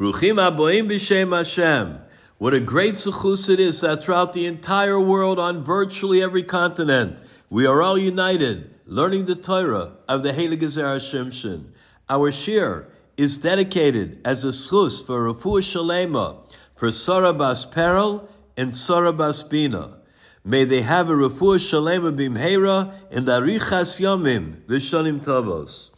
[0.00, 1.98] Bruchim aboim b'shem Hashem.
[2.38, 7.20] What a great zechus it is that throughout the entire world, on virtually every continent,
[7.50, 11.72] we are all united, learning the Torah of the Heilige Shimshon.
[12.08, 12.86] Our shiur
[13.18, 18.26] is dedicated as a zechus for Refuah Shleimah, for Sarah Bas Perel
[18.56, 19.98] and Sarah Bas Bina.
[20.42, 25.90] May they have a Refuah Shleimah Bimheira and Arichas Yomim, Vishanim Tavos.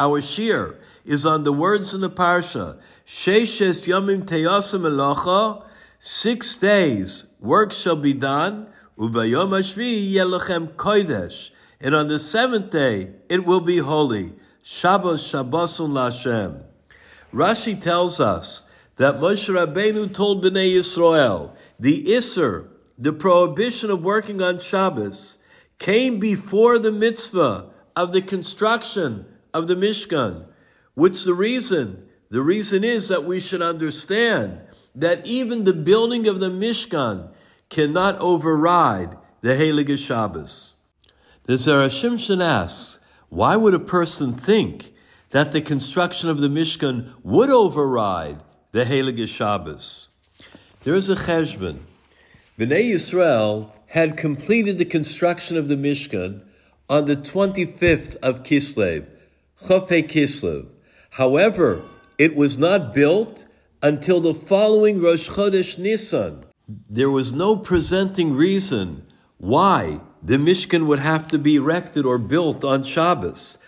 [0.00, 5.62] Our shiur is on the words in the parsha, Sheshes Yomim Teyasim Elacha,
[5.98, 11.50] Six days work shall be done, ubayom hashvi yelachem kodesh,
[11.82, 14.32] and on the seventh day it will be holy.
[14.62, 16.62] Shabbos Shabbosun Lashem.
[17.34, 18.64] Rashi tells us
[18.96, 25.36] that Moshe Rabbeinu told Bnei Yisrael the Isser, the prohibition of working on Shabbos,
[25.78, 30.46] came before the mitzvah of the construction of the Mishkan.
[30.94, 32.08] What's the reason?
[32.30, 34.60] The reason is that we should understand
[34.94, 37.30] that even the building of the Mishkan
[37.68, 40.74] cannot override the Heilige Shabbos.
[41.44, 42.98] The Zera Shimshon asks,
[43.28, 44.92] why would a person think
[45.30, 48.42] that the construction of the Mishkan would override
[48.72, 50.08] the Heilige Shabbos?
[50.82, 51.78] There is a cheshbon.
[52.58, 56.42] Bnei Yisrael had completed the construction of the Mishkan
[56.88, 59.06] on the 25th of Kislev,
[59.62, 60.66] Chof Hei Kislev.
[61.10, 61.82] However,
[62.18, 63.44] it was not built
[63.82, 66.44] until the following Rosh Chodesh Nisan.
[66.88, 69.06] There was no presenting reason
[69.38, 73.58] why the Mishkan would have to be erected or built on Shabbos.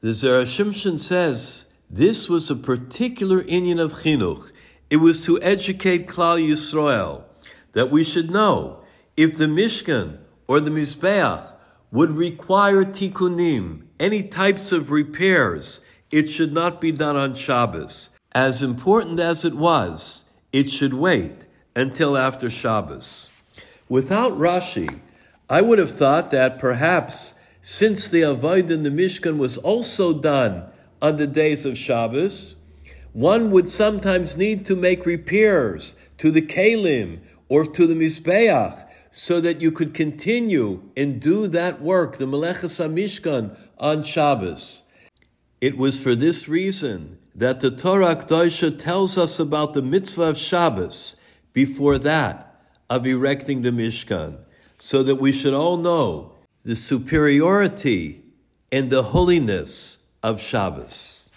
[0.00, 4.50] The Zera Shimshon says this was a particular inyan of chinuch.
[4.90, 7.24] It was to educate Klal Yisrael
[7.72, 8.82] that we should know
[9.16, 10.18] if the Mishkan
[10.48, 11.52] or the Mizbeach
[11.92, 18.62] would require tikkunim, any types of repairs, it should not be done on Shabbos as
[18.62, 23.30] important as it was, it should wait until after Shabbos.
[23.88, 25.00] Without Rashi,
[25.48, 30.64] I would have thought that perhaps since the Avodah in the Mishkan was also done
[31.02, 32.56] on the days of Shabbos,
[33.12, 37.18] one would sometimes need to make repairs to the Keilim
[37.48, 42.78] or to the Mizbeach so that you could continue and do that work, the Meleches
[42.78, 44.84] HaMishkan, on Shabbos.
[45.60, 50.38] It was for this reason that the Torah Kedosha tells us about the mitzvah of
[50.38, 51.16] Shabbos
[51.52, 54.38] before that of erecting the Mishkan,
[54.76, 56.32] so that we should all know
[56.62, 58.22] the superiority
[58.72, 61.30] and the holiness of Shabbos.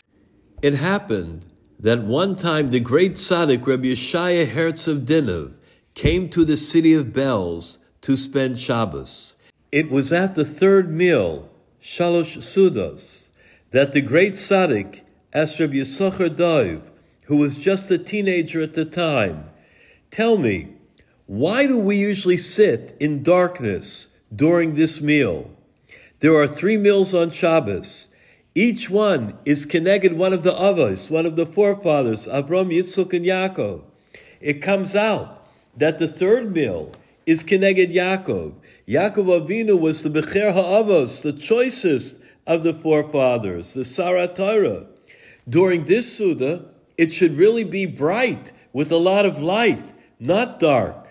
[0.62, 1.46] It happened
[1.80, 5.56] that one time the great tzaddik Rabbi Yeshaya Hertz of Dinav
[5.94, 9.36] came to the city of Belz to spend Shabbos.
[9.72, 11.50] It was at the third meal,
[11.82, 13.32] Shalosh Seudos,
[13.72, 15.02] that the great tzaddik
[15.34, 16.92] Rabbi Yisachar Dov,
[17.26, 19.50] who was just a teenager at the time,
[20.14, 20.68] Tell me,
[21.26, 25.50] why do we usually sit in darkness during this meal?
[26.20, 28.10] There are three meals on Shabbos.
[28.54, 33.26] Each one is connected one of the Avos, one of the forefathers, Avram, Yitzchak, and
[33.26, 33.82] Yaakov.
[34.40, 35.43] It comes out
[35.78, 36.92] that the third meal
[37.26, 38.54] is connected Yaakov.
[38.88, 44.36] Yaakov Avinu was the Bechir HaAvos, the choicest of the forefathers, the Sarat
[45.48, 46.66] during this Seudah,
[46.98, 51.08] it should really be bright with a lot of light, not dark.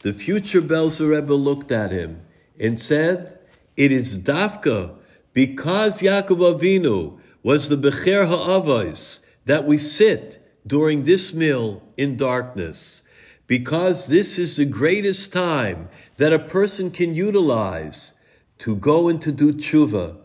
[0.00, 2.22] The future Belzer Rebbe looked at him
[2.58, 3.38] and said,
[3.76, 4.94] It is Dafka,
[5.34, 13.02] because Yaakov Avinu was the Bechir HaAvos, that we sit during this meal in darkness,
[13.50, 15.88] because this is the greatest time
[16.18, 18.12] that a person can utilize
[18.58, 20.16] to go and to do tshuva,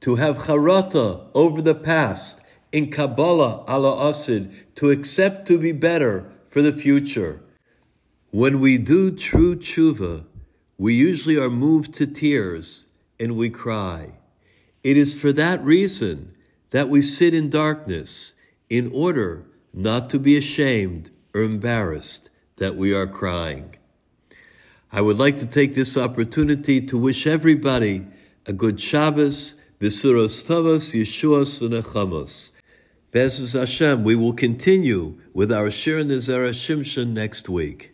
[0.00, 2.40] to have charata over the past,
[2.72, 7.44] in Kabbalah ala asid, to accept to be better for the future.
[8.32, 10.24] When we do true tshuva,
[10.76, 12.86] we usually are moved to tears
[13.20, 14.18] and we cry.
[14.82, 16.34] It is for that reason
[16.70, 18.34] that we sit in darkness
[18.68, 23.76] in order not to be ashamed or embarrassed that we are crying.
[24.92, 28.06] I would like to take this opportunity to wish everybody
[28.46, 32.52] a good Shabbos B'suros Tovos, Yeshuas, V'nechamos.
[33.10, 37.93] Be'ezus Hashem, we will continue with our Shiur Nizara Shimshon next week.